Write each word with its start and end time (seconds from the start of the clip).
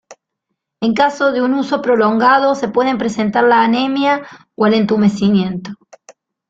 En 0.81 0.95
caso 0.95 1.31
de 1.31 1.43
un 1.43 1.53
uso 1.53 1.79
prolongado 1.83 2.55
se 2.55 2.67
pueden 2.69 2.97
presentar 2.97 3.43
la 3.43 3.61
anemia 3.63 4.25
o 4.55 4.65
el 4.65 4.73
entumecimiento. 4.73 5.73